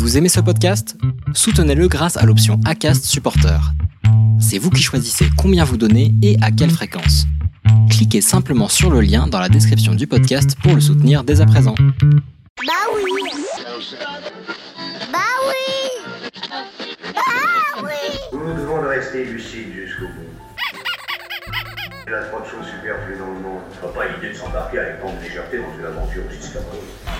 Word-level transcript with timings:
Vous 0.00 0.16
aimez 0.16 0.30
ce 0.30 0.40
podcast? 0.40 0.96
Soutenez-le 1.34 1.86
grâce 1.86 2.16
à 2.16 2.24
l'option 2.24 2.58
ACAST 2.64 3.04
Supporter. 3.04 3.60
C'est 4.40 4.56
vous 4.56 4.70
qui 4.70 4.82
choisissez 4.82 5.26
combien 5.36 5.62
vous 5.62 5.76
donnez 5.76 6.14
et 6.22 6.38
à 6.40 6.50
quelle 6.50 6.70
fréquence. 6.70 7.26
Cliquez 7.90 8.22
simplement 8.22 8.68
sur 8.68 8.90
le 8.90 9.02
lien 9.02 9.26
dans 9.26 9.38
la 9.38 9.50
description 9.50 9.94
du 9.94 10.06
podcast 10.06 10.56
pour 10.62 10.74
le 10.74 10.80
soutenir 10.80 11.22
dès 11.22 11.42
à 11.42 11.46
présent. 11.46 11.74
Bah 11.76 12.72
oui 12.94 13.12
Bah 15.12 15.18
oui 15.46 16.24
Bah 17.14 17.82
oui 17.82 18.18
Nous 18.32 18.38
nous 18.38 18.54
devons 18.54 18.80
de 18.80 18.86
rester 18.86 19.26
lucides 19.26 19.74
jusqu'au 19.84 20.06
bout. 20.06 20.30
Il 22.06 22.10
y 22.10 22.14
a 22.14 22.22
trop 22.22 22.40
de 22.40 22.46
choses 22.46 22.66
superflues 22.74 23.18
dans 23.18 23.26
le 23.34 23.40
monde. 23.40 23.60
Pas 23.94 24.08
l'idée 24.08 24.32
de 24.32 24.38
s'embarquer 24.38 24.78
avec 24.78 25.02
tant 25.02 25.12
de 25.12 25.22
légèreté 25.22 25.58
dans 25.58 25.78
une 25.78 25.84
aventure 25.84 26.22
aussi 26.26 26.48
scabreuse. 26.48 27.19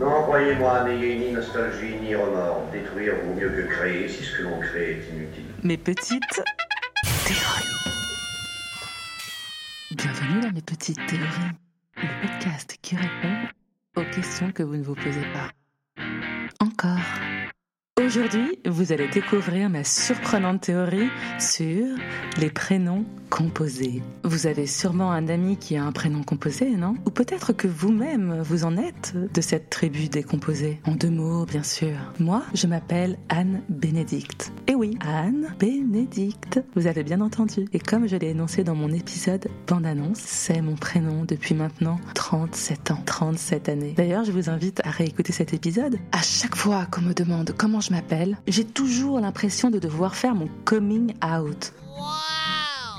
Non, 0.00 0.22
croyez-moi, 0.22 0.84
n'ayez 0.84 1.18
ni 1.18 1.32
nostalgie 1.32 1.94
ni 2.00 2.14
remords. 2.14 2.66
Détruire 2.72 3.16
vaut 3.22 3.34
mieux 3.34 3.50
que 3.50 3.68
créer 3.68 4.08
si 4.08 4.24
ce 4.24 4.38
que 4.38 4.42
l'on 4.44 4.58
crée 4.58 4.92
est 4.92 5.14
inutile. 5.14 5.44
Mes 5.62 5.76
petites 5.76 6.42
théories. 7.26 7.66
Bienvenue 9.90 10.40
dans 10.40 10.52
mes 10.52 10.62
petites 10.62 11.04
théories, 11.06 11.52
le 11.98 12.26
podcast 12.26 12.78
qui 12.80 12.96
répond 12.96 13.36
aux 13.96 14.04
questions 14.14 14.50
que 14.52 14.62
vous 14.62 14.76
ne 14.76 14.82
vous 14.82 14.94
posez 14.94 15.26
pas. 15.34 16.02
Encore. 16.60 16.96
Aujourd'hui, 18.02 18.58
vous 18.64 18.92
allez 18.92 19.08
découvrir 19.08 19.68
ma 19.68 19.84
surprenante 19.84 20.62
théorie 20.62 21.10
sur 21.38 21.86
les 22.38 22.48
prénoms 22.48 23.04
composés. 23.30 24.02
Vous 24.24 24.46
avez 24.46 24.66
sûrement 24.66 25.12
un 25.12 25.28
ami 25.28 25.56
qui 25.56 25.76
a 25.76 25.84
un 25.84 25.92
prénom 25.92 26.22
composé, 26.22 26.70
non? 26.70 26.96
Ou 27.06 27.10
peut-être 27.10 27.52
que 27.52 27.68
vous-même, 27.68 28.42
vous 28.42 28.64
en 28.64 28.76
êtes 28.76 29.14
de 29.32 29.40
cette 29.40 29.70
tribu 29.70 30.08
des 30.08 30.22
composés. 30.22 30.80
En 30.84 30.94
deux 30.94 31.10
mots, 31.10 31.46
bien 31.46 31.62
sûr. 31.62 31.96
Moi, 32.18 32.42
je 32.52 32.66
m'appelle 32.66 33.16
Anne 33.28 33.62
Bénédicte. 33.68 34.52
Et 34.66 34.74
oui, 34.74 34.98
Anne 35.00 35.54
Bénédicte. 35.58 36.60
Vous 36.74 36.86
avez 36.86 37.02
bien 37.02 37.20
entendu. 37.20 37.66
Et 37.72 37.78
comme 37.78 38.06
je 38.08 38.16
l'ai 38.16 38.30
énoncé 38.30 38.64
dans 38.64 38.74
mon 38.74 38.90
épisode 38.90 39.48
bande-annonce, 39.66 40.18
c'est 40.18 40.60
mon 40.60 40.74
prénom 40.74 41.24
depuis 41.24 41.54
maintenant 41.54 41.98
37 42.14 42.90
ans. 42.90 43.02
37 43.06 43.68
années. 43.68 43.94
D'ailleurs, 43.96 44.24
je 44.24 44.32
vous 44.32 44.50
invite 44.50 44.80
à 44.84 44.90
réécouter 44.90 45.32
cet 45.32 45.54
épisode. 45.54 45.98
À 46.12 46.22
chaque 46.22 46.56
fois 46.56 46.86
qu'on 46.90 47.02
me 47.02 47.14
demande 47.14 47.54
comment 47.56 47.80
je 47.80 47.92
m'appelle, 47.92 48.36
j'ai 48.48 48.64
toujours 48.64 49.20
l'impression 49.20 49.70
de 49.70 49.78
devoir 49.78 50.16
faire 50.16 50.34
mon 50.34 50.48
coming 50.64 51.14
out. 51.24 51.72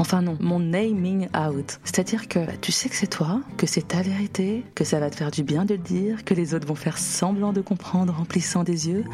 Enfin 0.02 0.24
non, 0.24 0.36
mon 0.40 0.60
naming 0.60 1.28
out. 1.38 1.80
C'est-à-dire 1.84 2.28
que 2.28 2.40
tu 2.60 2.72
sais 2.72 2.90
que 2.90 2.96
c'est 2.96 3.06
toi, 3.06 3.40
que 3.58 3.68
c'est 3.68 3.90
ta 3.90 4.02
vérité, 4.02 4.66
que 4.74 4.84
ça 4.84 5.00
va 5.00 5.12
te 5.12 5.16
faire 5.16 5.30
du 5.30 5.44
bien 5.44 5.64
de 5.64 5.76
le 5.76 5.80
dire, 5.80 6.26
que 6.26 6.34
les 6.34 6.56
autres 6.56 6.66
vont 6.66 6.74
faire 6.74 6.98
semblant 6.98 7.54
de 7.54 7.62
comprendre 7.62 8.20
en 8.20 8.26
plissant 8.26 8.64
des 8.64 8.90
yeux. 8.90 9.06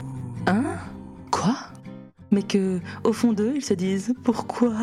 Hein? 0.46 0.64
Quoi? 1.30 1.58
Mais 2.32 2.42
que, 2.42 2.80
au 3.04 3.12
fond 3.12 3.34
d'eux, 3.34 3.54
ils 3.56 3.64
se 3.64 3.74
disent 3.74 4.14
pourquoi? 4.24 4.74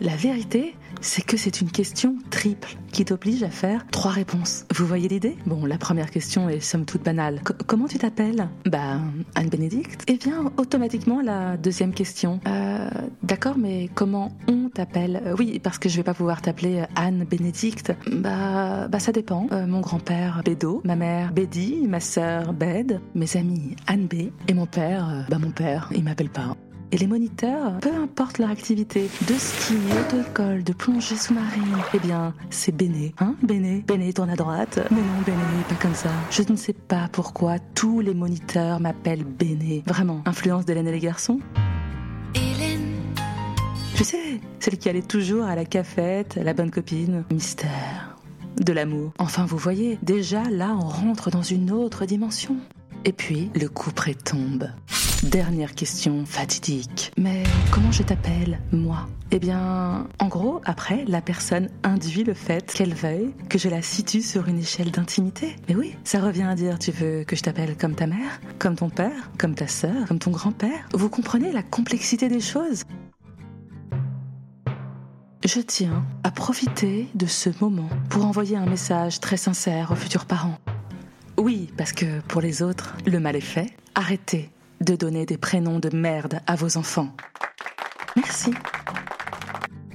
La 0.00 0.16
vérité, 0.16 0.74
c'est 1.00 1.24
que 1.24 1.36
c'est 1.36 1.60
une 1.60 1.70
question 1.70 2.16
triple 2.30 2.76
qui 2.92 3.04
t'oblige 3.04 3.42
à 3.42 3.50
faire 3.50 3.86
trois 3.90 4.10
réponses. 4.10 4.64
Vous 4.74 4.86
voyez 4.86 5.08
l'idée? 5.08 5.36
Bon, 5.46 5.64
la 5.64 5.78
première 5.78 6.10
question 6.10 6.48
est 6.48 6.60
somme 6.60 6.84
toute 6.84 7.02
banale. 7.02 7.40
Comment 7.66 7.86
tu 7.86 7.98
t'appelles? 7.98 8.48
Bah, 8.66 8.98
Anne 9.34 9.48
Bénédicte. 9.48 10.04
Et 10.08 10.16
vient 10.16 10.52
automatiquement 10.58 11.22
la 11.22 11.56
deuxième 11.56 11.92
question. 11.92 12.40
Euh, 12.46 12.88
d'accord, 13.22 13.56
mais 13.58 13.88
comment 13.94 14.32
on 14.48 14.63
t'appelle 14.74 15.22
Euh, 15.24 15.34
Oui, 15.38 15.58
parce 15.62 15.78
que 15.78 15.88
je 15.88 15.96
vais 15.96 16.02
pas 16.02 16.14
pouvoir 16.14 16.42
t'appeler 16.42 16.84
Anne 16.96 17.24
Bénédicte. 17.24 17.92
Bah, 18.12 18.88
bah 18.88 18.98
ça 18.98 19.12
dépend. 19.12 19.46
Euh, 19.52 19.66
mon 19.66 19.80
grand-père 19.80 20.42
Bédo, 20.44 20.82
ma 20.84 20.96
mère 20.96 21.32
Bédi, 21.32 21.86
ma 21.88 22.00
sœur 22.00 22.52
Bed, 22.52 23.00
mes 23.14 23.36
amis 23.36 23.76
Anne 23.86 24.06
B 24.06 24.30
et 24.48 24.54
mon 24.54 24.66
père, 24.66 25.08
euh, 25.08 25.22
bah 25.30 25.38
mon 25.38 25.50
père, 25.50 25.88
il 25.94 26.04
m'appelle 26.04 26.28
pas. 26.30 26.56
Et 26.92 26.96
les 26.98 27.06
moniteurs, 27.08 27.78
peu 27.80 27.90
importe 27.92 28.38
leur 28.38 28.50
activité, 28.50 29.08
de 29.26 29.34
ski, 29.34 29.74
auto-école, 30.00 30.62
de 30.62 30.72
plongée 30.72 31.16
sous-marine, 31.16 31.76
eh 31.92 31.98
bien, 31.98 32.34
c'est 32.50 32.70
Béné. 32.76 33.14
Hein, 33.18 33.34
Béné? 33.42 33.82
Béné, 33.84 34.12
tourne 34.12 34.30
à 34.30 34.36
droite. 34.36 34.78
Mais 34.92 34.98
non, 34.98 35.22
Béné, 35.26 35.38
pas 35.68 35.74
comme 35.74 35.94
ça. 35.94 36.10
Je 36.30 36.42
ne 36.48 36.56
sais 36.56 36.72
pas 36.74 37.08
pourquoi 37.10 37.58
tous 37.74 38.00
les 38.00 38.14
moniteurs 38.14 38.78
m'appellent 38.78 39.24
Béné. 39.24 39.82
Vraiment, 39.86 40.22
influence 40.24 40.66
d'Hélène 40.66 40.86
et 40.86 40.92
les 40.92 41.00
garçons 41.00 41.40
Je 43.96 44.02
sais, 44.02 44.40
celle 44.58 44.76
qui 44.76 44.88
allait 44.88 45.02
toujours 45.02 45.44
à 45.44 45.54
la 45.54 45.64
cafette, 45.64 46.34
la 46.34 46.52
bonne 46.52 46.72
copine. 46.72 47.24
Mystère. 47.30 48.16
De 48.56 48.72
l'amour. 48.72 49.12
Enfin, 49.18 49.46
vous 49.46 49.56
voyez, 49.56 49.98
déjà 50.02 50.42
là, 50.50 50.76
on 50.80 50.86
rentre 50.86 51.30
dans 51.30 51.42
une 51.42 51.70
autre 51.70 52.04
dimension. 52.04 52.56
Et 53.04 53.12
puis, 53.12 53.50
le 53.54 53.68
coup 53.68 53.92
près 53.92 54.14
tombe. 54.14 54.68
Dernière 55.22 55.74
question 55.74 56.26
fatidique. 56.26 57.12
Mais 57.16 57.44
comment 57.70 57.92
je 57.92 58.02
t'appelle, 58.02 58.60
moi? 58.72 59.08
Eh 59.30 59.38
bien, 59.38 60.06
en 60.18 60.28
gros, 60.28 60.60
après, 60.64 61.04
la 61.08 61.20
personne 61.20 61.68
induit 61.82 62.24
le 62.24 62.34
fait 62.34 62.72
qu'elle 62.72 62.94
veuille 62.94 63.34
que 63.48 63.58
je 63.58 63.68
la 63.68 63.82
situe 63.82 64.22
sur 64.22 64.48
une 64.48 64.58
échelle 64.58 64.90
d'intimité. 64.90 65.56
Mais 65.68 65.74
oui, 65.74 65.96
ça 66.04 66.20
revient 66.20 66.42
à 66.42 66.54
dire, 66.54 66.78
tu 66.78 66.90
veux 66.90 67.24
que 67.24 67.36
je 67.36 67.42
t'appelle 67.42 67.76
comme 67.76 67.94
ta 67.94 68.06
mère, 68.06 68.40
comme 68.58 68.76
ton 68.76 68.90
père, 68.90 69.30
comme 69.38 69.54
ta 69.54 69.66
sœur, 69.66 70.06
comme 70.06 70.18
ton 70.18 70.30
grand-père? 70.30 70.88
Vous 70.92 71.08
comprenez 71.08 71.52
la 71.52 71.62
complexité 71.62 72.28
des 72.28 72.40
choses? 72.40 72.84
Je 75.44 75.60
tiens 75.60 76.04
à 76.22 76.30
profiter 76.30 77.08
de 77.14 77.26
ce 77.26 77.50
moment 77.60 77.90
pour 78.08 78.24
envoyer 78.24 78.56
un 78.56 78.66
message 78.66 79.20
très 79.20 79.36
sincère 79.36 79.90
aux 79.92 79.96
futurs 79.96 80.24
parents. 80.24 80.58
Oui, 81.36 81.70
parce 81.76 81.92
que 81.92 82.20
pour 82.28 82.40
les 82.40 82.62
autres, 82.62 82.96
le 83.06 83.20
mal 83.20 83.36
est 83.36 83.40
fait. 83.40 83.70
Arrêtez 83.94 84.50
de 84.80 84.96
donner 84.96 85.26
des 85.26 85.36
prénoms 85.36 85.78
de 85.78 85.94
merde 85.94 86.40
à 86.46 86.56
vos 86.56 86.76
enfants. 86.76 87.14
Merci. 88.16 88.52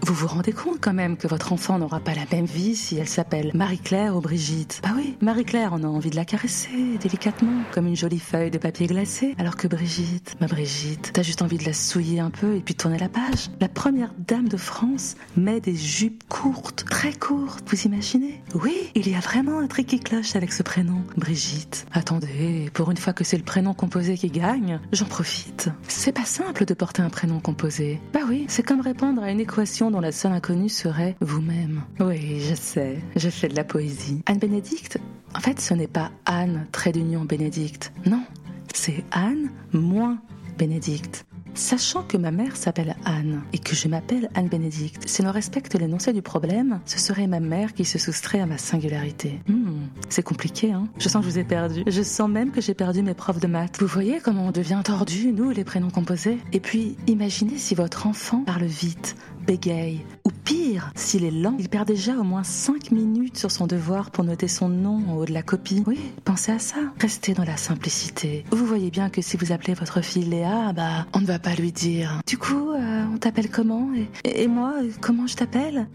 Vous 0.09 0.15
vous 0.15 0.27
rendez 0.27 0.53
compte 0.53 0.79
quand 0.81 0.95
même 0.95 1.17
que 1.17 1.27
votre 1.27 1.53
enfant 1.53 1.77
n'aura 1.77 1.99
pas 1.99 2.15
la 2.15 2.25
même 2.31 2.47
vie 2.47 2.75
si 2.75 2.97
elle 2.97 3.07
s'appelle 3.07 3.51
Marie-Claire 3.53 4.15
ou 4.15 4.21
Brigitte? 4.21 4.81
Bah 4.81 4.89
oui, 4.95 5.15
Marie-Claire, 5.21 5.69
on 5.71 5.83
a 5.83 5.87
envie 5.87 6.09
de 6.09 6.15
la 6.15 6.25
caresser 6.25 6.97
délicatement, 6.99 7.61
comme 7.71 7.85
une 7.85 7.95
jolie 7.95 8.17
feuille 8.17 8.49
de 8.49 8.57
papier 8.57 8.87
glacé, 8.87 9.35
alors 9.37 9.55
que 9.55 9.67
Brigitte, 9.67 10.35
ma 10.41 10.47
Brigitte, 10.47 11.11
t'as 11.13 11.21
juste 11.21 11.43
envie 11.43 11.59
de 11.59 11.63
la 11.63 11.73
souiller 11.73 12.21
un 12.21 12.31
peu 12.31 12.55
et 12.55 12.59
puis 12.59 12.73
tourner 12.73 12.97
la 12.97 13.07
page. 13.07 13.51
La 13.61 13.69
première 13.69 14.11
dame 14.17 14.49
de 14.49 14.57
France 14.57 15.15
met 15.37 15.61
des 15.61 15.75
jupes 15.75 16.23
courtes, 16.27 16.85
très 16.89 17.13
courtes, 17.13 17.63
vous 17.67 17.79
imaginez? 17.83 18.41
Oui, 18.55 18.89
il 18.95 19.07
y 19.07 19.13
a 19.13 19.19
vraiment 19.19 19.59
un 19.59 19.67
truc 19.67 19.85
qui 19.85 19.99
cloche 19.99 20.35
avec 20.35 20.53
ce 20.53 20.63
prénom, 20.63 21.03
Brigitte. 21.17 21.85
Attendez, 21.91 22.71
pour 22.73 22.89
une 22.89 22.97
fois 22.97 23.13
que 23.13 23.23
c'est 23.23 23.37
le 23.37 23.43
prénom 23.43 23.75
composé 23.75 24.17
qui 24.17 24.31
gagne, 24.31 24.79
j'en 24.91 25.05
profite. 25.05 25.69
C'est 25.87 26.13
pas 26.13 26.25
simple 26.25 26.65
de 26.65 26.73
porter 26.73 27.03
un 27.03 27.11
prénom 27.11 27.39
composé. 27.39 28.01
Bah 28.11 28.21
oui, 28.27 28.45
c'est 28.47 28.63
comme 28.63 28.81
répondre 28.81 29.21
à 29.21 29.29
une 29.29 29.39
équation 29.39 29.91
la 29.99 30.11
seule 30.11 30.31
inconnue 30.31 30.69
serait 30.69 31.15
vous-même. 31.21 31.83
Oui, 31.99 32.39
je 32.41 32.55
sais, 32.55 32.99
je 33.15 33.29
fais 33.29 33.47
de 33.47 33.55
la 33.55 33.63
poésie. 33.63 34.21
Anne 34.25 34.39
Bénédicte, 34.39 34.99
en 35.35 35.39
fait, 35.39 35.59
ce 35.59 35.73
n'est 35.73 35.87
pas 35.87 36.11
Anne, 36.25 36.67
trait 36.71 36.91
d'union 36.91 37.25
Bénédicte. 37.25 37.91
Non, 38.05 38.23
c'est 38.73 39.03
Anne 39.11 39.51
moins 39.73 40.19
Bénédicte. 40.57 41.25
Sachant 41.55 42.03
que 42.03 42.15
ma 42.15 42.31
mère 42.31 42.55
s'appelle 42.55 42.95
Anne 43.05 43.41
et 43.53 43.57
que 43.57 43.75
je 43.75 43.87
m'appelle 43.87 44.29
Anne 44.33 44.47
Bénédicte, 44.47 45.07
si 45.07 45.21
l'on 45.21 45.31
respecte 45.31 45.73
l'énoncé 45.75 46.13
du 46.13 46.21
problème, 46.21 46.79
ce 46.85 46.99
serait 46.99 47.27
ma 47.27 47.39
mère 47.39 47.73
qui 47.73 47.85
se 47.85 47.97
soustrait 47.97 48.39
à 48.39 48.45
ma 48.45 48.57
singularité. 48.57 49.39
Hmm, 49.47 49.87
c'est 50.09 50.23
compliqué, 50.23 50.71
hein 50.71 50.87
Je 50.99 51.09
sens 51.09 51.21
que 51.21 51.29
je 51.29 51.33
vous 51.33 51.39
ai 51.39 51.43
perdu. 51.43 51.83
Je 51.85 52.01
sens 52.01 52.29
même 52.29 52.51
que 52.51 52.61
j'ai 52.61 52.73
perdu 52.73 53.01
mes 53.01 53.13
profs 53.13 53.39
de 53.39 53.47
maths. 53.47 53.77
Vous 53.79 53.87
voyez 53.87 54.19
comment 54.19 54.47
on 54.47 54.51
devient 54.51 54.81
tordu, 54.83 55.33
nous, 55.33 55.49
les 55.49 55.63
prénoms 55.63 55.89
composés? 55.89 56.37
Et 56.53 56.59
puis, 56.59 56.95
imaginez 57.07 57.57
si 57.57 57.75
votre 57.75 58.07
enfant 58.07 58.43
parle 58.45 58.63
vite, 58.63 59.15
ou 60.25 60.29
pire, 60.43 60.91
s'il 60.93 61.23
est 61.23 61.31
lent, 61.31 61.55
il 61.57 61.69
perd 61.69 61.87
déjà 61.87 62.13
au 62.13 62.23
moins 62.23 62.43
5 62.43 62.91
minutes 62.91 63.37
sur 63.37 63.49
son 63.49 63.65
devoir 63.65 64.11
pour 64.11 64.23
noter 64.23 64.47
son 64.47 64.69
nom 64.69 65.01
en 65.07 65.15
haut 65.15 65.25
de 65.25 65.33
la 65.33 65.41
copie. 65.41 65.83
Oui, 65.87 65.99
pensez 66.23 66.51
à 66.51 66.59
ça. 66.59 66.77
Restez 66.99 67.33
dans 67.33 67.43
la 67.43 67.57
simplicité. 67.57 68.45
Vous 68.51 68.65
voyez 68.65 68.91
bien 68.91 69.09
que 69.09 69.23
si 69.23 69.37
vous 69.37 69.51
appelez 69.51 69.73
votre 69.73 70.01
fille 70.01 70.25
Léa, 70.25 70.71
bah, 70.73 71.07
on 71.13 71.21
ne 71.21 71.25
va 71.25 71.39
pas 71.39 71.55
lui 71.55 71.71
dire. 71.71 72.21
Du 72.27 72.37
coup, 72.37 72.71
euh, 72.71 73.05
on 73.11 73.17
t'appelle 73.17 73.49
comment? 73.49 73.89
Et 74.23 74.47
moi, 74.47 74.75
euh, 74.83 74.91
comment 75.01 75.25
je 75.25 75.35
t'appelle? 75.35 75.87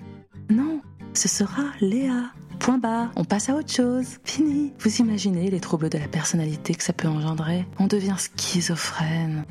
Non, 0.50 0.80
ce 1.12 1.28
sera 1.28 1.62
Léa. 1.80 2.32
Point 2.64 2.78
barre, 2.78 3.10
on 3.16 3.24
passe 3.24 3.50
à 3.50 3.56
autre 3.56 3.70
chose. 3.70 4.16
Fini. 4.24 4.72
Vous 4.78 4.96
imaginez 4.96 5.50
les 5.50 5.60
troubles 5.60 5.90
de 5.90 5.98
la 5.98 6.08
personnalité 6.08 6.74
que 6.74 6.82
ça 6.82 6.94
peut 6.94 7.08
engendrer? 7.08 7.66
On 7.78 7.86
devient 7.86 8.14
schizophrène. 8.16 9.44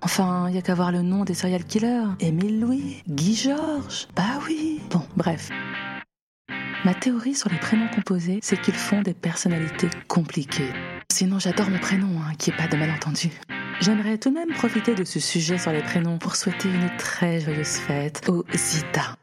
Enfin, 0.00 0.48
il 0.48 0.54
y 0.54 0.58
a 0.58 0.62
qu'à 0.62 0.74
voir 0.74 0.90
le 0.90 1.02
nom 1.02 1.24
des 1.24 1.34
serial 1.34 1.62
killers. 1.64 2.06
Émile 2.18 2.60
Louis, 2.60 3.02
Guy 3.10 3.36
Georges. 3.36 4.08
Bah 4.16 4.40
oui. 4.48 4.80
Bon, 4.88 5.02
bref. 5.18 5.50
Ma 6.86 6.94
théorie 6.94 7.34
sur 7.34 7.50
les 7.50 7.58
prénoms 7.58 7.90
composés, 7.94 8.38
c'est 8.40 8.58
qu'ils 8.58 8.72
font 8.72 9.02
des 9.02 9.12
personnalités 9.12 9.90
compliquées. 10.08 10.72
Sinon, 11.12 11.38
j'adore 11.38 11.68
mon 11.68 11.78
prénom, 11.78 12.22
hein, 12.22 12.32
qui 12.38 12.48
est 12.48 12.56
pas 12.56 12.68
de 12.68 12.76
malentendu. 12.78 13.28
J'aimerais 13.82 14.16
tout 14.16 14.30
de 14.30 14.36
même 14.36 14.54
profiter 14.54 14.94
de 14.94 15.04
ce 15.04 15.20
sujet 15.20 15.58
sur 15.58 15.72
les 15.72 15.82
prénoms 15.82 16.16
pour 16.16 16.36
souhaiter 16.36 16.70
une 16.70 16.88
très 16.96 17.38
joyeuse 17.40 17.76
fête 17.76 18.26
aux 18.30 18.46
Zita. 18.54 19.14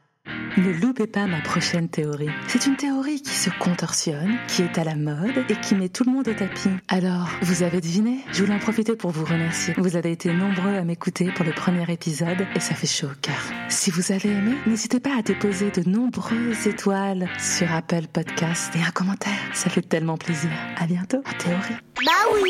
Ne 0.58 0.72
loupez 0.72 1.06
pas 1.06 1.28
ma 1.28 1.40
prochaine 1.42 1.88
théorie. 1.88 2.32
C'est 2.48 2.66
une 2.66 2.76
théorie 2.78 3.22
qui 3.22 3.34
se 3.36 3.52
contorsionne, 3.60 4.38
qui 4.48 4.64
est 4.64 4.78
à 4.80 4.84
la 4.84 4.96
mode 4.96 5.46
et 5.50 5.56
qui 5.56 5.76
met 5.76 5.88
tout 5.88 6.04
le 6.04 6.12
monde 6.12 6.28
au 6.28 6.34
tapis. 6.34 6.70
Alors, 6.88 7.30
vous 7.44 7.62
avez 7.62 7.80
deviné? 7.80 8.22
Je 8.32 8.44
voulais 8.44 8.56
en 8.56 8.60
profiter 8.60 8.96
pour 8.96 9.12
vous 9.12 9.24
remercier. 9.24 9.76
Vous 9.78 9.96
avez 9.96 10.12
été 10.12 10.34
nombreux 10.34 10.76
à 10.76 10.84
m'écouter 10.84 11.32
pour 11.32 11.46
le 11.46 11.52
premier 11.52 11.86
épisode 11.92 12.48
et 12.56 12.60
ça 12.60 12.74
fait 12.74 12.88
chaud 12.88 13.06
au 13.08 13.16
cœur. 13.22 13.40
Si 13.70 13.92
vous 13.92 14.12
avez 14.12 14.30
aimé, 14.30 14.56
n'hésitez 14.66 15.00
pas 15.00 15.16
à 15.20 15.22
déposer 15.22 15.70
de 15.70 15.88
nombreuses 15.88 16.66
étoiles 16.66 17.30
sur 17.40 17.72
Apple 17.72 18.08
Podcast 18.12 18.74
et 18.76 18.82
un 18.82 18.92
commentaire. 18.92 19.38
Ça 19.54 19.70
fait 19.70 19.84
tellement 19.84 20.18
plaisir. 20.18 20.50
À 20.78 20.88
bientôt 20.88 21.18
en 21.18 21.38
théorie. 21.38 21.76
Bah 22.04 22.12
oui 22.34 22.50